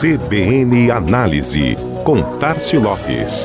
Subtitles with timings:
[0.00, 3.44] CBN Análise, com Tarcio Lopes.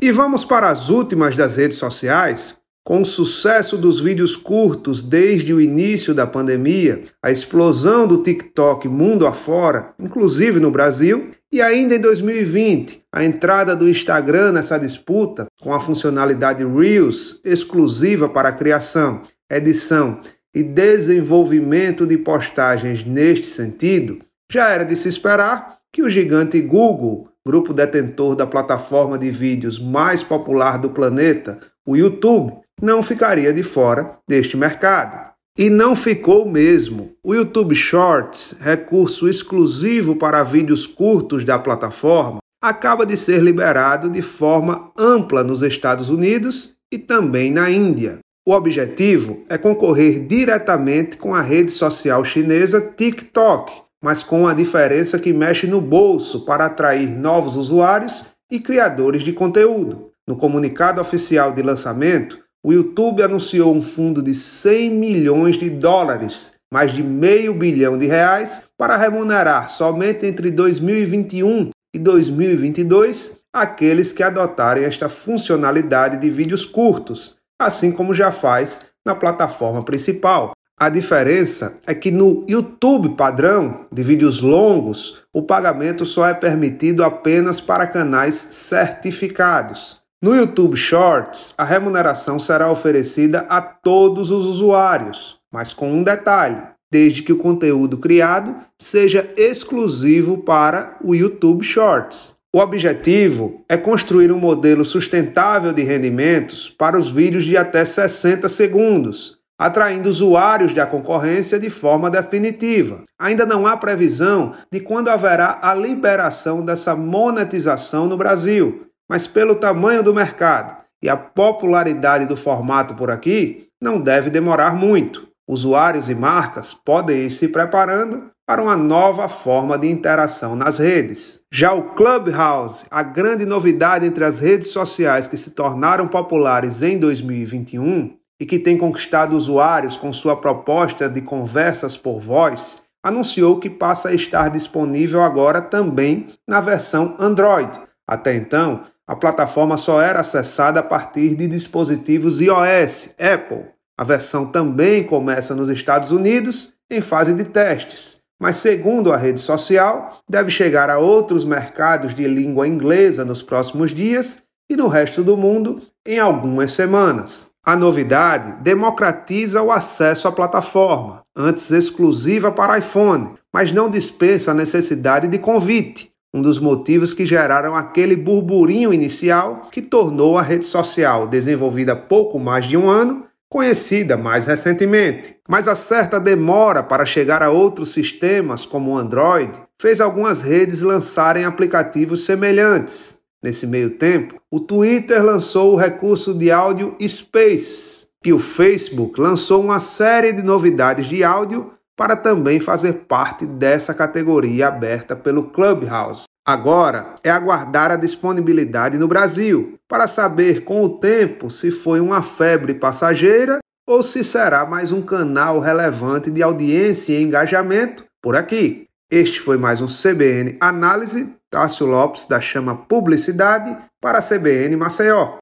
[0.00, 2.56] E vamos para as últimas das redes sociais?
[2.82, 8.88] Com o sucesso dos vídeos curtos desde o início da pandemia, a explosão do TikTok
[8.88, 15.46] mundo afora, inclusive no Brasil, e ainda em 2020, a entrada do Instagram nessa disputa,
[15.58, 20.20] com a funcionalidade Reels exclusiva para a criação, edição
[20.54, 24.18] e desenvolvimento de postagens neste sentido,
[24.52, 29.78] já era de se esperar que o gigante Google, grupo detentor da plataforma de vídeos
[29.78, 35.32] mais popular do planeta, o YouTube, não ficaria de fora deste mercado.
[35.58, 37.14] E não ficou mesmo.
[37.24, 44.20] O YouTube Shorts, recurso exclusivo para vídeos curtos da plataforma, acaba de ser liberado de
[44.20, 48.18] forma ampla nos Estados Unidos e também na Índia.
[48.46, 53.72] O objetivo é concorrer diretamente com a rede social chinesa TikTok,
[54.04, 59.32] mas com a diferença que mexe no bolso para atrair novos usuários e criadores de
[59.32, 60.10] conteúdo.
[60.28, 66.54] No comunicado oficial de lançamento, o YouTube anunciou um fundo de 100 milhões de dólares,
[66.68, 74.20] mais de meio bilhão de reais, para remunerar somente entre 2021 e 2022 aqueles que
[74.20, 80.50] adotarem esta funcionalidade de vídeos curtos, assim como já faz na plataforma principal.
[80.80, 87.04] A diferença é que no YouTube padrão de vídeos longos, o pagamento só é permitido
[87.04, 90.04] apenas para canais certificados.
[90.22, 96.56] No YouTube Shorts, a remuneração será oferecida a todos os usuários, mas com um detalhe:
[96.90, 102.34] desde que o conteúdo criado seja exclusivo para o YouTube Shorts.
[102.54, 108.48] O objetivo é construir um modelo sustentável de rendimentos para os vídeos de até 60
[108.48, 113.02] segundos, atraindo usuários da concorrência de forma definitiva.
[113.18, 119.54] Ainda não há previsão de quando haverá a liberação dessa monetização no Brasil, mas pelo
[119.54, 125.28] tamanho do mercado e a popularidade do formato por aqui, não deve demorar muito.
[125.48, 131.42] Usuários e marcas podem ir se preparando para uma nova forma de interação nas redes.
[131.52, 136.98] Já o Clubhouse, a grande novidade entre as redes sociais que se tornaram populares em
[136.98, 143.70] 2021 e que tem conquistado usuários com sua proposta de conversas por voz, anunciou que
[143.70, 147.70] passa a estar disponível agora também na versão Android.
[148.06, 153.66] Até então, a plataforma só era acessada a partir de dispositivos iOS, Apple.
[153.96, 159.40] A versão também começa nos Estados Unidos em fase de testes, mas segundo a rede
[159.40, 165.22] social, deve chegar a outros mercados de língua inglesa nos próximos dias e no resto
[165.22, 167.50] do mundo em algumas semanas.
[167.64, 174.54] A novidade democratiza o acesso à plataforma, antes exclusiva para iPhone, mas não dispensa a
[174.54, 180.66] necessidade de convite um dos motivos que geraram aquele burburinho inicial que tornou a rede
[180.66, 185.34] social, desenvolvida há pouco mais de um ano, conhecida mais recentemente.
[185.48, 190.82] Mas a certa demora para chegar a outros sistemas como o Android fez algumas redes
[190.82, 193.16] lançarem aplicativos semelhantes.
[193.42, 199.62] Nesse meio tempo, o Twitter lançou o recurso de áudio Space e o Facebook lançou
[199.62, 206.25] uma série de novidades de áudio para também fazer parte dessa categoria aberta pelo Clubhouse.
[206.46, 212.22] Agora é aguardar a disponibilidade no Brasil para saber com o tempo se foi uma
[212.22, 218.84] febre passageira ou se será mais um canal relevante de audiência e engajamento por aqui.
[219.10, 221.34] Este foi mais um CBN Análise.
[221.50, 225.38] Tássio Lopes da Chama Publicidade para a CBN Maceió.